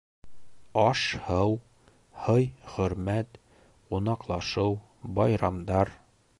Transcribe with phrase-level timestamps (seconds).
[0.83, 1.53] Аш һыу,
[2.23, 3.39] һый-хөрмәт,
[3.93, 4.77] ҡунаҡлашыу,
[5.21, 5.97] байрамдар